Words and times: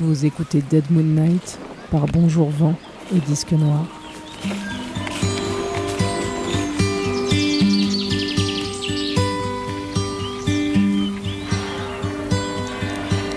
Vous 0.00 0.24
écoutez 0.24 0.62
Dead 0.62 0.90
Moon 0.90 1.02
Night 1.02 1.58
par 1.90 2.06
Bonjour 2.06 2.48
Vent 2.48 2.74
et 3.14 3.18
Disque 3.20 3.52
Noir. 3.52 3.84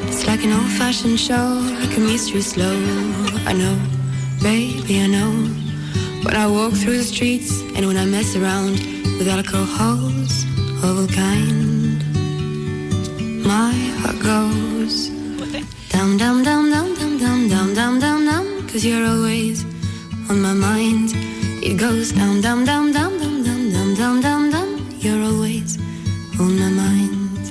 It's 0.07 0.26
like 0.26 0.46
an 0.46 0.53
old-fashioned 0.53 1.19
show, 1.19 1.60
like 1.81 1.97
a 1.97 1.99
mystery 1.99 2.41
slow. 2.41 2.77
I 3.45 3.51
know, 3.51 3.77
baby, 4.41 5.01
I 5.01 5.07
know. 5.07 5.31
When 6.23 6.33
I 6.33 6.47
walk 6.47 6.71
through 6.71 6.95
the 6.95 7.03
streets 7.03 7.59
and 7.75 7.85
when 7.85 7.97
I 7.97 8.05
mess 8.05 8.37
around 8.37 8.79
with 9.19 9.27
alcohols 9.27 10.45
of 10.81 10.97
all 10.97 11.07
kind, 11.07 12.01
my 13.45 13.73
heart 13.99 14.19
goes 14.23 15.12
dum 16.04 16.17
dum 16.17 16.44
dum 16.44 16.70
dum 16.70 16.98
dum 16.98 17.18
dum 17.18 17.48
dum 17.48 17.73
dum 17.73 18.00
dum 18.00 18.26
dum. 18.26 18.68
Cause 18.68 18.84
you're 18.84 19.08
always 19.08 19.64
on 20.30 20.41
my 20.41 20.52
mind. 20.54 21.12
It 21.64 21.77
goes 21.77 22.12
dum 22.12 22.41
dum 22.41 22.66
dum 22.66 22.91
dum 22.91 23.18
dum 23.22 23.41
dum 23.46 23.72
dum 23.72 23.96
dum 23.96 24.22
dum 24.22 24.52
dum. 24.52 24.70
You're 25.00 25.24
always 25.24 25.77
on 26.41 26.60
my 26.60 26.72
mind. 26.84 27.44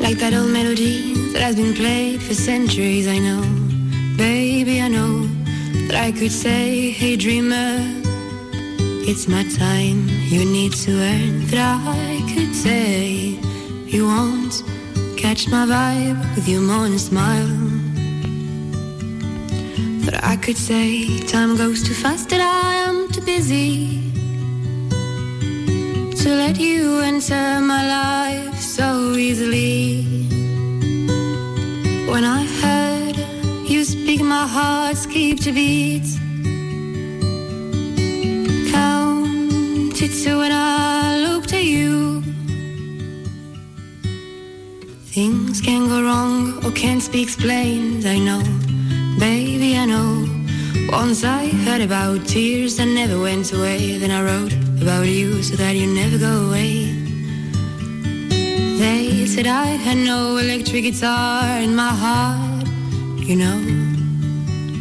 Like 0.00 0.18
that 0.18 0.32
old 0.32 0.50
melody 0.50 1.14
that 1.32 1.42
has 1.42 1.56
been 1.56 1.74
played 1.74 2.22
for 2.22 2.34
centuries, 2.34 3.08
I 3.08 3.18
know. 3.18 3.42
Baby, 4.16 4.80
I 4.80 4.86
know 4.86 5.26
that 5.88 5.96
I 5.96 6.12
could 6.12 6.30
say, 6.30 6.92
hey 6.92 7.16
dreamer, 7.16 7.80
it's 9.10 9.26
my 9.26 9.42
time. 9.66 10.06
You 10.32 10.44
need 10.44 10.72
to 10.84 10.92
earn 10.92 11.46
that 11.48 11.58
I 11.58 12.32
could 12.32 12.54
say, 12.54 13.40
you 13.86 14.06
won't 14.06 14.62
catch 15.18 15.48
my 15.48 15.66
vibe 15.66 16.20
with 16.36 16.48
your 16.48 16.60
morning 16.60 16.96
smile. 16.98 17.48
That 20.04 20.22
I 20.22 20.36
could 20.36 20.56
say, 20.56 21.18
time 21.26 21.56
goes 21.56 21.82
too 21.82 21.92
fast 21.92 22.32
and 22.32 22.40
I 22.40 22.74
am 22.88 23.10
too 23.10 23.22
busy 23.22 24.00
to 26.22 26.28
let 26.42 26.56
you 26.60 27.00
enter 27.00 27.60
my 27.60 27.82
life 27.98 28.60
so 28.60 29.14
easily. 29.14 30.04
When 32.12 32.22
I 32.22 32.44
heard 32.60 33.16
you 33.68 33.82
speak, 33.82 34.20
my 34.20 34.46
heart 34.46 34.96
skipped 34.96 35.46
a 35.48 35.52
beat. 35.52 36.08
Counted 38.70 40.12
to 40.22 40.38
when 40.38 40.52
I 40.52 41.17
Things 45.48 45.62
can 45.62 45.88
go 45.88 46.02
wrong 46.02 46.62
or 46.62 46.70
can't 46.72 47.10
be 47.10 47.22
explained, 47.22 48.04
I 48.04 48.18
know. 48.18 48.42
Baby, 49.18 49.78
I 49.78 49.86
know. 49.86 50.28
Once 50.92 51.24
I 51.24 51.48
heard 51.64 51.80
about 51.80 52.26
tears 52.26 52.76
that 52.76 52.84
never 52.84 53.18
went 53.18 53.50
away, 53.54 53.96
then 53.96 54.10
I 54.10 54.22
wrote 54.22 54.52
about 54.82 55.06
you 55.06 55.42
so 55.42 55.56
that 55.56 55.74
you 55.74 55.86
never 55.86 56.18
go 56.18 56.48
away. 56.48 56.92
They 58.78 59.24
said 59.24 59.46
I 59.46 59.68
had 59.86 59.96
no 59.96 60.36
electric 60.36 60.82
guitar 60.84 61.62
in 61.62 61.74
my 61.74 61.92
heart, 62.04 62.68
you 63.16 63.36
know. 63.36 63.58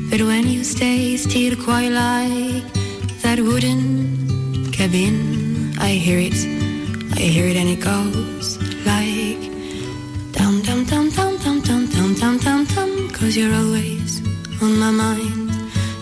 But 0.09 0.19
when 0.27 0.49
you 0.49 0.65
stay 0.65 1.15
still 1.15 1.55
quite 1.63 1.93
like 1.93 2.65
that 3.21 3.39
wooden 3.39 4.69
cabin, 4.73 5.77
I 5.79 5.91
hear 5.91 6.19
it, 6.19 6.35
I 7.15 7.21
hear 7.21 7.47
it 7.47 7.55
and 7.55 7.69
it 7.69 7.79
goes 7.79 8.57
like 8.85 9.46
dum 10.61 10.85
dum 10.85 11.09
dum 11.09 11.37
dum 11.37 11.61
dum 11.61 11.61
dum 11.61 11.85
dum 11.87 12.15
dum 12.15 12.37
dum 12.37 12.65
dum 12.65 13.09
Cause 13.11 13.37
you're 13.37 13.53
always 13.53 14.21
on 14.61 14.79
my 14.79 14.91
mind 14.91 15.51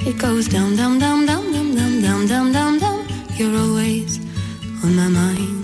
It 0.05 0.17
goes 0.17 0.47
dum 0.47 0.75
dum 0.75 0.99
dum 0.99 1.25
dum 1.25 1.51
dum 1.51 1.75
dum 1.75 2.27
dum 2.27 2.51
dum 2.53 2.79
dum 2.79 3.07
You're 3.37 3.57
always 3.57 4.19
on 4.83 4.95
my 4.95 5.07
mind 5.07 5.54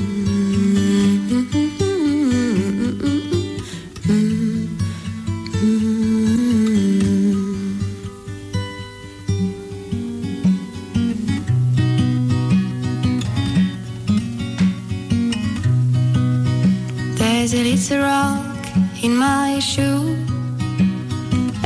shoe. 19.61 20.17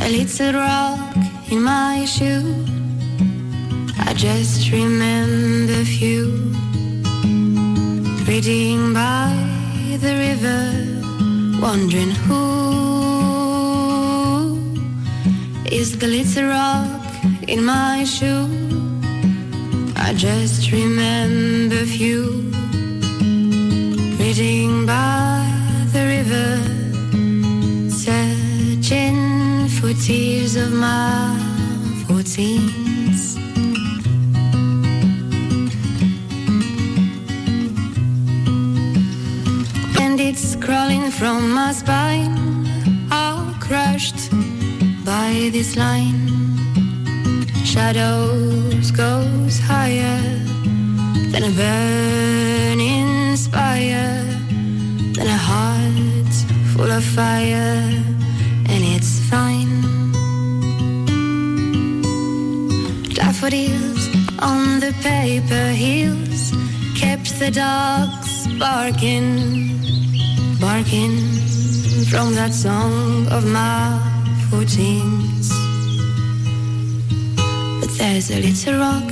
A 0.01 0.09
little 0.09 0.53
rock 0.53 1.15
in 1.49 1.63
my 1.63 2.03
shoe. 2.05 2.65
I 3.97 4.13
just 4.13 4.69
remember 4.71 5.83
few. 5.85 6.25
Reading 8.27 8.93
by 8.93 9.31
the 10.01 10.13
river 10.25 10.61
Wondering 11.61 12.11
who 12.25 12.43
Is 15.71 15.97
the 15.97 16.07
little 16.07 16.47
rock 16.49 17.01
in 17.47 17.63
my 17.63 18.03
shoe. 18.03 18.49
I 19.95 20.13
just 20.15 20.71
remember 20.71 21.85
few. 21.85 22.51
Reading 24.19 24.85
by 24.85 25.47
the 25.93 26.03
river 26.15 26.74
tears 30.01 30.55
of 30.55 30.71
my 30.73 31.37
fourteens. 32.05 33.37
And 39.99 40.19
it's 40.19 40.55
crawling 40.55 41.11
from 41.11 41.51
my 41.51 41.71
spine 41.71 42.67
All 43.11 43.53
crushed 43.59 44.31
by 45.05 45.49
this 45.51 45.75
line. 45.75 46.25
Shadows 47.63 48.91
goes 48.91 49.59
higher 49.59 50.21
than 51.31 51.43
a 51.43 51.51
burning 51.51 53.35
spire 53.35 54.23
Than 55.13 55.27
a 55.27 55.37
heart 55.37 56.33
full 56.73 56.89
of 56.89 57.03
fire 57.03 57.81
And 58.71 58.81
it's 58.95 59.19
fine 59.29 59.44
Daffodils 63.45 64.09
on 64.39 64.79
the 64.79 64.91
paper 65.03 65.67
hills 65.69 66.51
Kept 66.95 67.37
the 67.37 67.51
dogs 67.51 68.47
barking 68.57 69.77
Barking 70.59 71.17
from 72.09 72.33
that 72.33 72.53
song 72.55 73.27
of 73.27 73.45
my 73.45 74.01
fourteens 74.49 75.51
But 77.79 77.91
there's 77.99 78.31
a 78.31 78.41
little 78.41 78.79
rock 78.79 79.11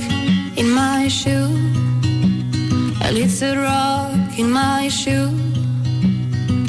in 0.58 0.68
my 0.68 1.06
shoe 1.06 1.54
A 3.04 3.12
little 3.12 3.56
rock 3.56 4.36
in 4.36 4.50
my 4.50 4.88
shoe. 4.88 5.30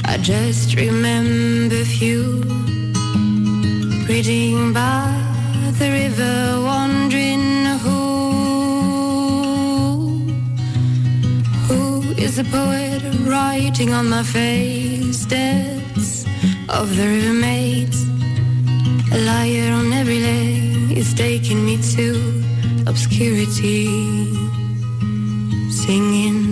I 0.06 0.18
just 0.22 0.76
remember 0.76 1.84
few 1.84 2.44
Reading 4.08 4.72
by 4.72 5.26
the 5.80 5.90
river 5.90 6.62
Wondering 6.64 7.35
is 12.38 12.44
the 12.44 12.52
poet 12.52 13.02
writing 13.28 13.94
on 13.94 14.10
my 14.10 14.24
face 14.24 15.26
Deaths 15.26 16.26
of 16.70 16.96
the 16.98 17.08
river 17.08 17.34
maids 17.34 18.04
A 19.12 19.18
liar 19.30 19.72
on 19.74 19.94
every 19.94 20.20
leg 20.20 20.98
is 20.98 21.14
taking 21.14 21.66
me 21.66 21.78
to 21.96 22.44
obscurity 22.88 23.86
Singing 25.70 26.45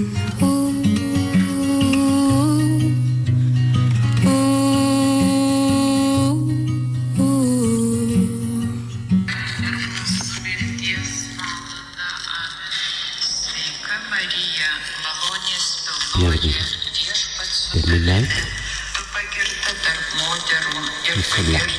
genial. 21.35 21.72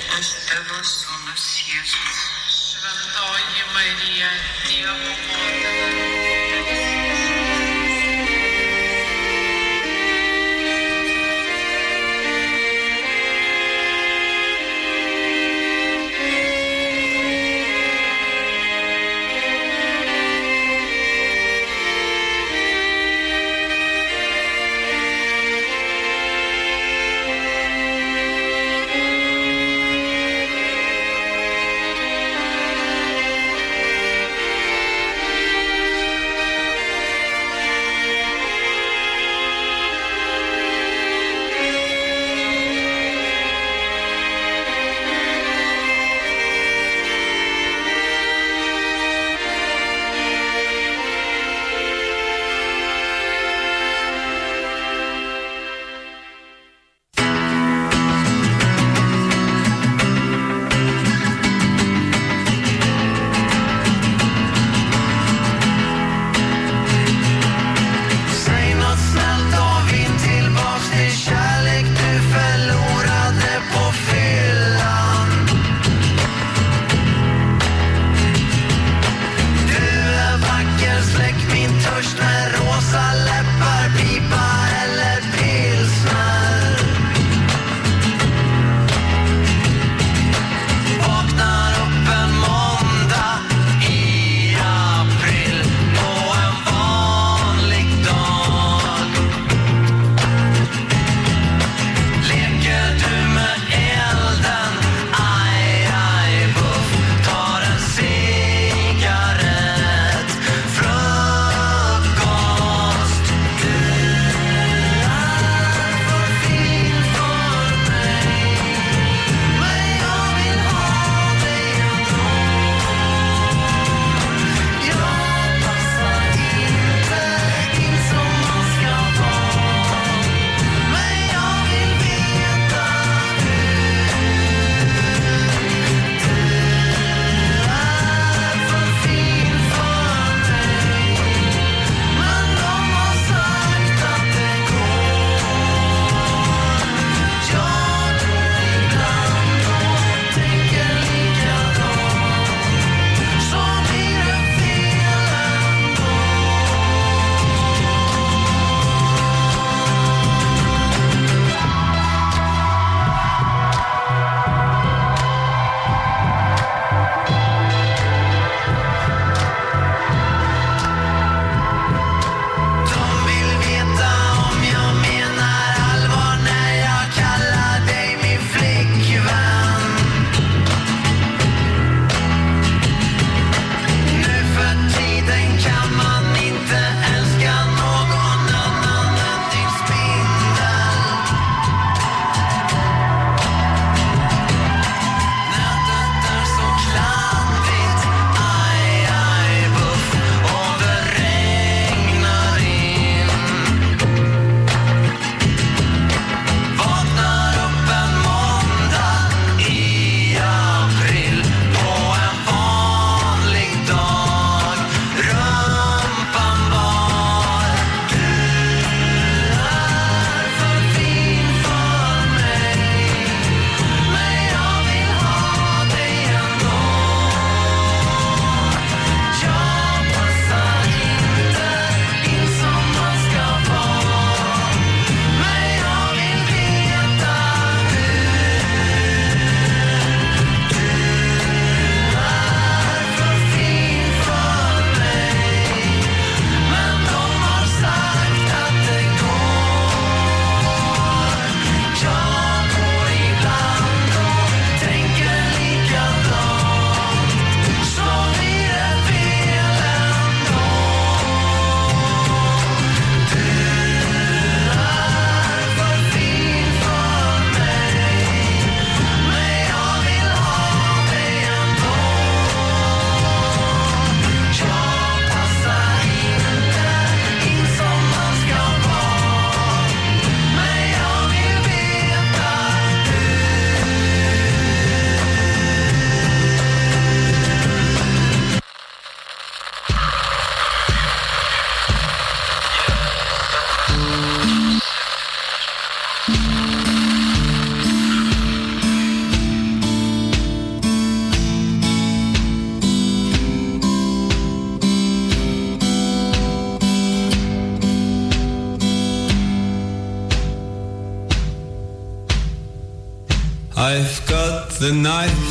The 314.84 314.93
knife. 314.93 315.48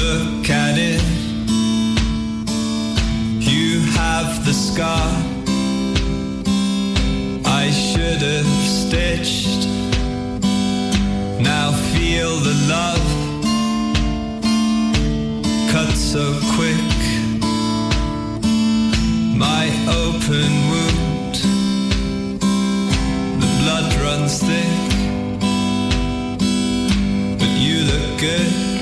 Look 0.00 0.48
at 0.48 0.78
it. 0.78 1.02
You 3.52 3.80
have 3.92 4.42
the 4.46 4.54
scar. 4.54 5.10
I 7.44 7.70
should 7.70 8.22
have 8.22 8.52
stitched. 8.80 9.68
Now 11.42 11.72
feel 11.92 12.38
the 12.48 12.56
love. 12.74 13.06
Cut 15.72 15.92
so 15.94 16.40
quick. 16.56 16.96
My 19.36 19.64
open 20.04 20.50
wound. 20.70 21.34
The 23.42 23.50
blood 23.60 23.94
runs 24.00 24.38
thick. 24.38 24.95
Good. 28.18 28.75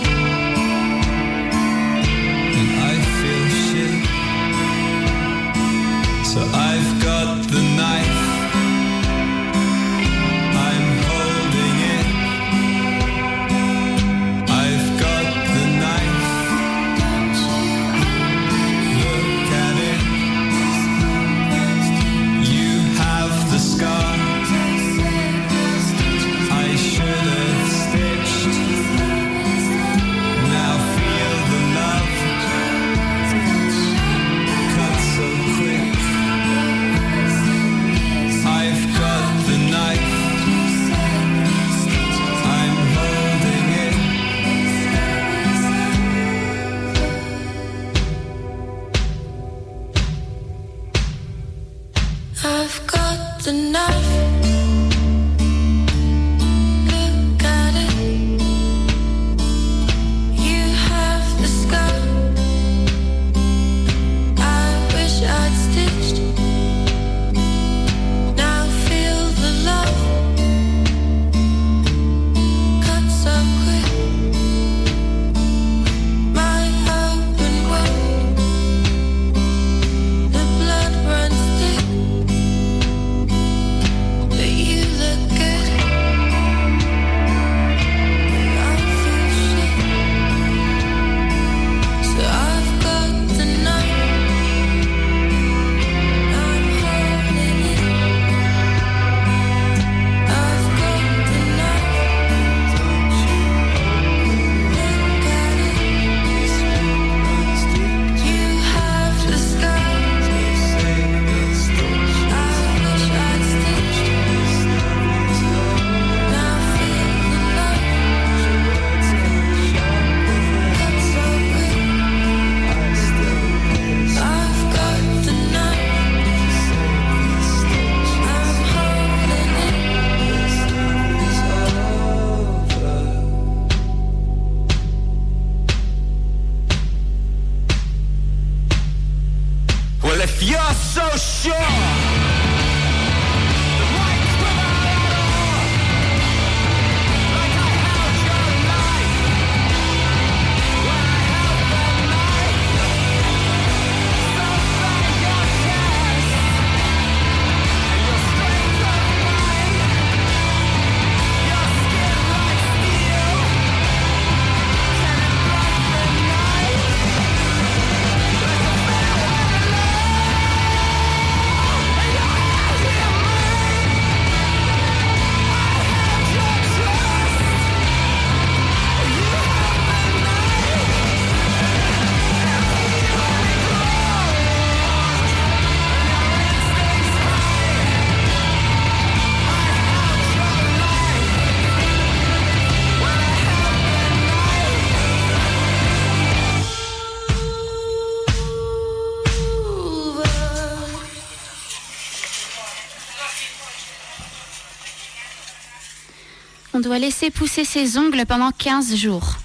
On 206.76 206.80
doit 206.80 206.98
laisser 206.98 207.30
pousser 207.30 207.64
ses 207.64 207.98
ongles 207.98 208.26
pendant 208.26 208.50
15 208.50 208.96
jours. 208.96 209.36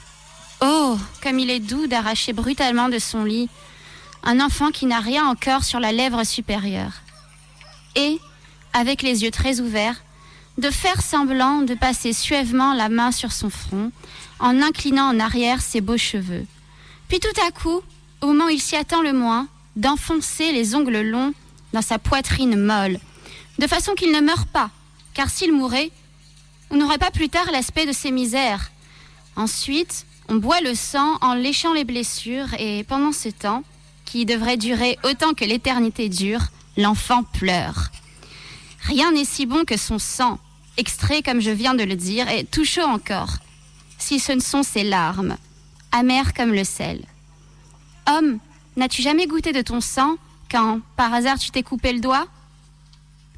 Oh, 0.62 0.98
comme 1.22 1.38
il 1.38 1.52
est 1.52 1.60
doux 1.60 1.86
d'arracher 1.86 2.34
brutalement 2.34 2.90
de 2.90 2.98
son 2.98 3.24
lit 3.24 3.50
un 4.24 4.40
enfant 4.40 4.72
qui 4.72 4.88
n'a 4.88 5.00
rien 5.00 5.28
encore 5.28 5.64
sur 5.64 5.80
la 5.80 5.92
lèvre 5.92 6.24
supérieure. 6.24 6.94
Et, 7.96 8.20
avec 8.74 9.04
les 9.04 9.24
yeux 9.24 9.30
très 9.30 9.62
ouverts, 9.62 10.02
de 10.58 10.72
faire 10.72 11.04
semblant 11.04 11.62
de 11.62 11.76
passer 11.76 12.14
suèvement 12.14 12.74
la 12.74 12.90
main 12.90 13.12
sur 13.12 13.32
son 13.32 13.52
front 13.52 13.92
en 14.40 14.60
inclinant 14.64 15.06
en 15.06 15.20
arrière 15.20 15.62
ses 15.62 15.82
beaux 15.82 15.98
cheveux. 15.98 16.46
Puis 17.10 17.20
tout 17.20 17.42
à 17.48 17.52
coup, 17.52 17.82
au 18.22 18.28
moment 18.28 18.46
où 18.46 18.50
il 18.50 18.60
s'y 18.60 18.76
attend 18.76 19.04
le 19.04 19.14
moins, 19.14 19.48
d'enfoncer 19.76 20.52
les 20.52 20.74
ongles 20.74 21.02
longs 21.02 21.34
dans 21.74 21.84
sa 21.84 22.00
poitrine 22.00 22.56
molle, 22.56 23.00
de 23.60 23.68
façon 23.68 23.94
qu'il 23.94 24.12
ne 24.12 24.20
meure 24.20 24.48
pas, 24.48 24.72
car 25.14 25.30
s'il 25.30 25.54
mourait, 25.54 25.92
on 26.72 26.78
n'aurait 26.78 26.98
pas 26.98 27.12
plus 27.12 27.30
tard 27.30 27.52
l'aspect 27.52 27.86
de 27.86 27.92
ses 27.92 28.12
misères. 28.12 28.72
Ensuite, 29.36 30.06
on 30.28 30.36
boit 30.36 30.62
le 30.62 30.76
sang 30.76 31.18
en 31.22 31.34
léchant 31.34 31.74
les 31.74 31.86
blessures 31.86 32.54
et 32.60 32.84
pendant 32.84 33.12
ce 33.12 33.30
temps, 33.30 33.64
qui 34.06 34.26
devrait 34.26 34.58
durer 34.58 34.98
autant 35.04 35.34
que 35.34 35.46
l'éternité 35.46 36.10
dure, 36.10 36.42
l'enfant 36.78 37.24
pleure. 37.24 37.90
Rien 38.82 39.12
n'est 39.12 39.26
si 39.26 39.46
bon 39.46 39.66
que 39.66 39.78
son 39.78 40.00
sang, 40.00 40.40
extrait 40.78 41.22
comme 41.22 41.42
je 41.42 41.52
viens 41.52 41.76
de 41.76 41.84
le 41.84 41.96
dire, 41.96 42.30
et 42.30 42.44
tout 42.44 42.66
chaud 42.66 42.84
encore, 42.84 43.34
si 43.98 44.20
ce 44.20 44.32
ne 44.32 44.40
sont 44.40 44.64
ses 44.64 44.84
larmes, 44.84 45.38
amères 45.92 46.34
comme 46.34 46.54
le 46.54 46.64
sel. 46.64 47.06
Homme, 48.08 48.40
n'as-tu 48.78 49.02
jamais 49.02 49.28
goûté 49.28 49.52
de 49.52 49.62
ton 49.62 49.82
sang 49.82 50.16
quand, 50.50 50.80
par 50.96 51.14
hasard, 51.14 51.38
tu 51.38 51.52
t'es 51.52 51.64
coupé 51.64 51.94
le 51.94 52.00
doigt? 52.00 52.28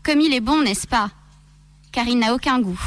Comme 0.03 0.21
il 0.21 0.33
est 0.33 0.39
bon, 0.39 0.61
n'est-ce 0.61 0.87
pas? 0.87 1.09
Car 1.91 2.07
il 2.07 2.19
n'a 2.19 2.33
aucun 2.33 2.59
goût. 2.59 2.79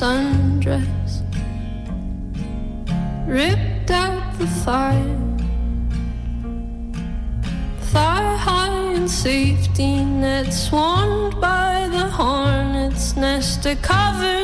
sundress 0.00 1.20
ripped 3.26 3.90
out 3.90 4.38
the 4.38 4.46
fire. 4.64 5.18
Thigh 7.92 8.36
high 8.36 8.94
in 8.94 9.06
safety 9.06 10.02
net, 10.02 10.54
swarmed 10.54 11.38
by 11.38 11.86
the 11.92 12.08
hornet's 12.08 13.14
nest, 13.14 13.62
to 13.64 13.76
cover. 13.76 14.39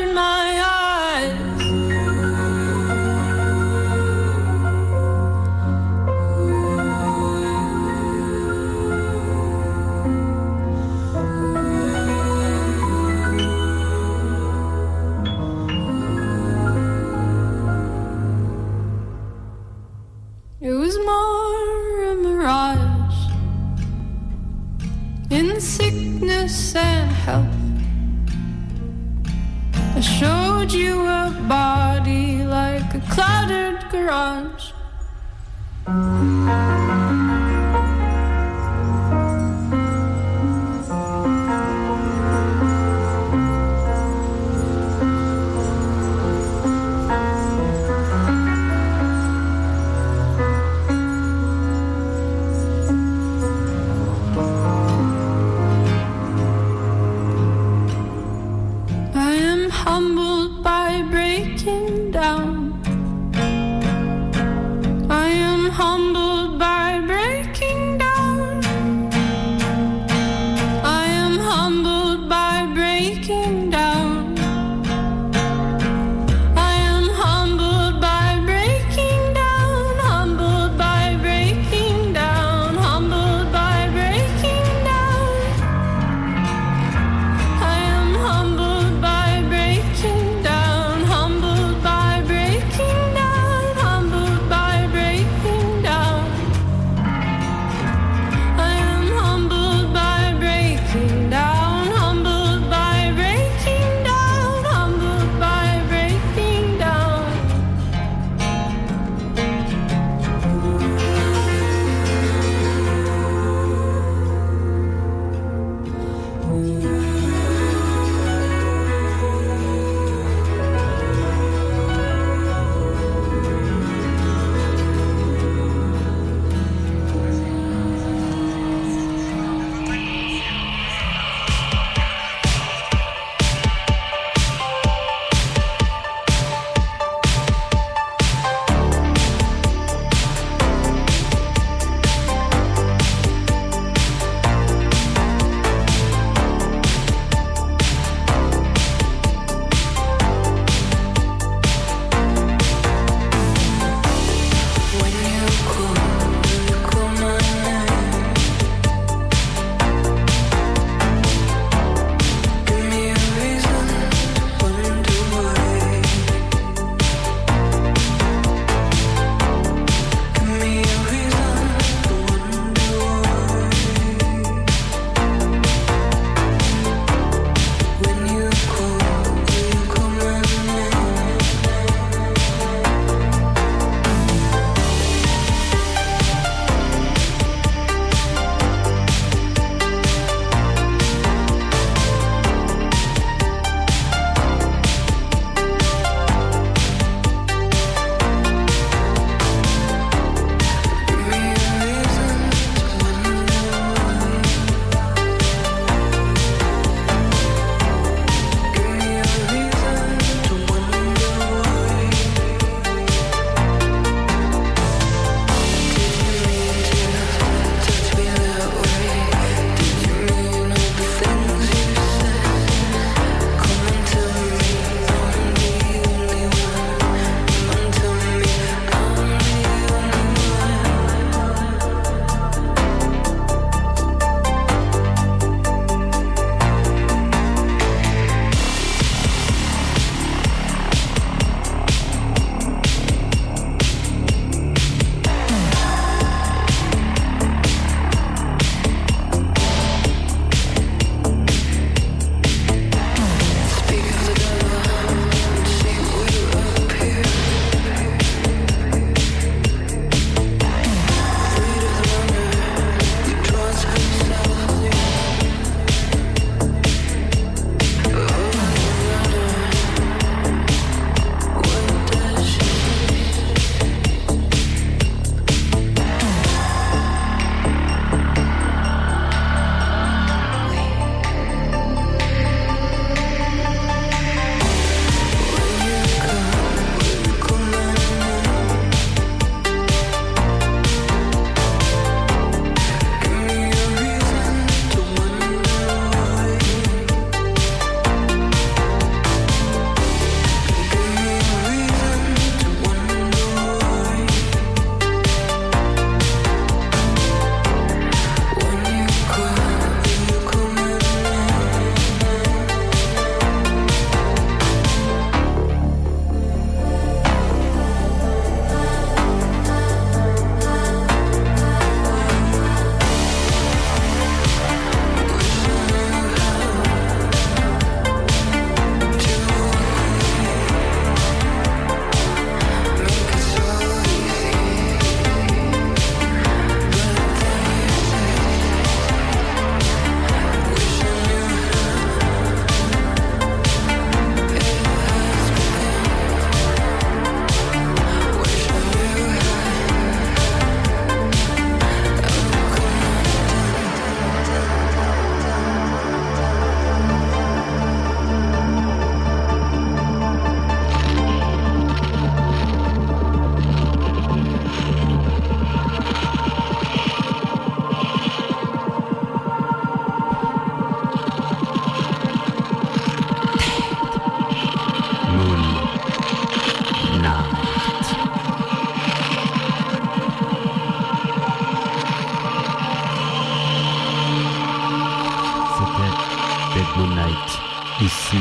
Dead 386.76 386.96
Moon 386.98 387.14
Night, 387.14 387.58
ici 388.02 388.36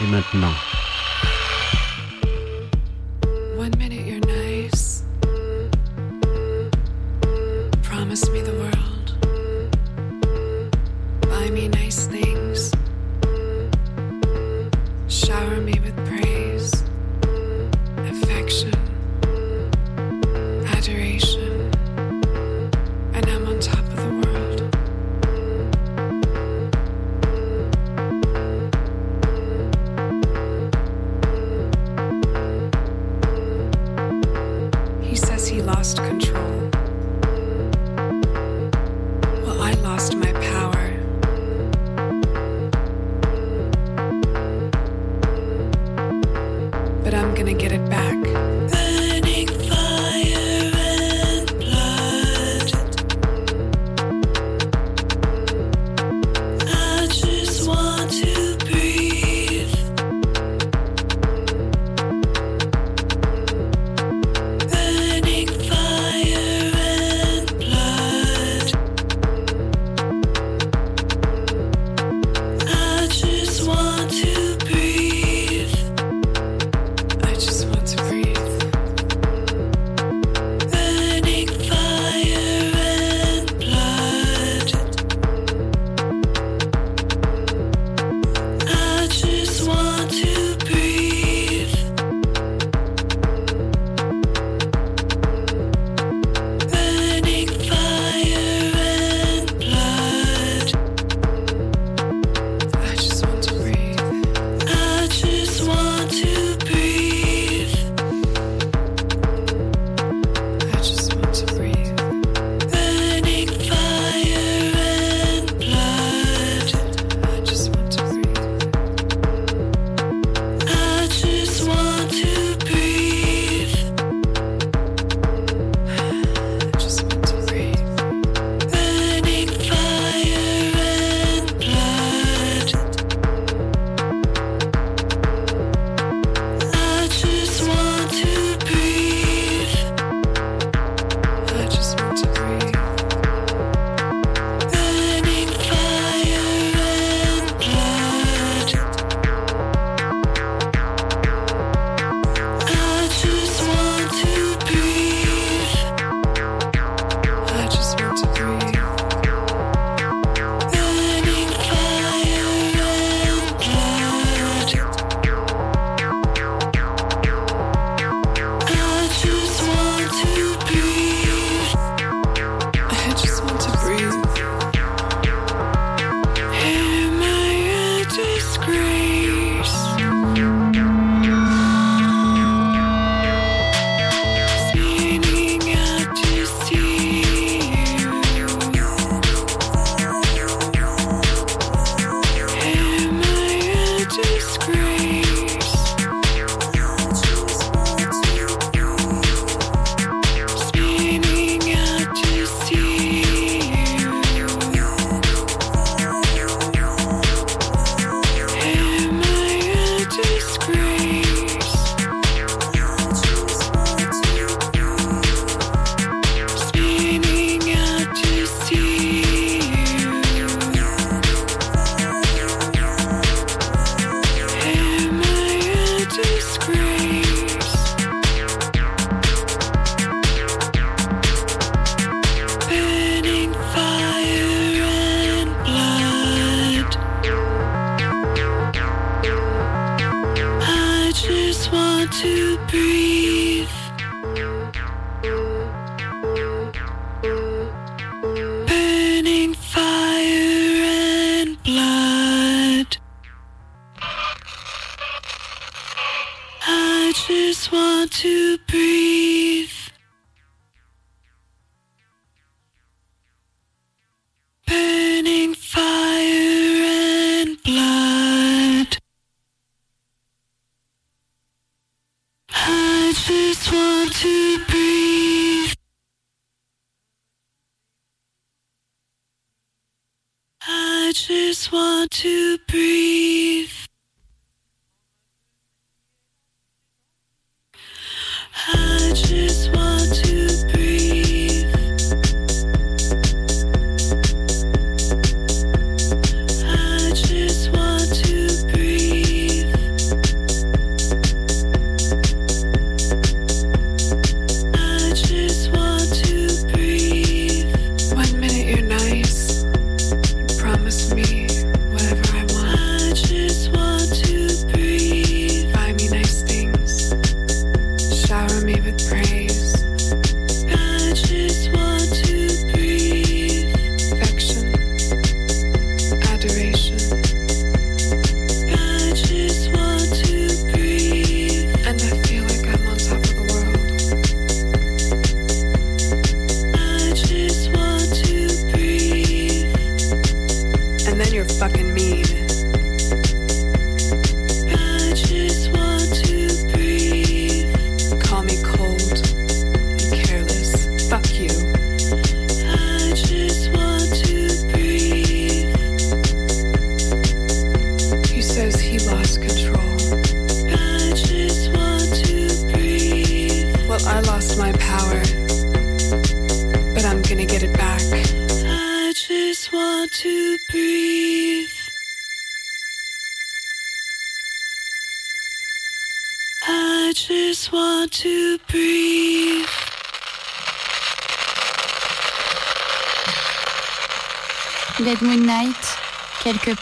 et 0.00 0.06
maintenant. 0.06 0.54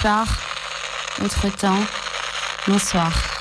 Part, 0.02 0.38
autre 1.22 1.48
temps. 1.48 1.84
Bonsoir. 2.66 3.35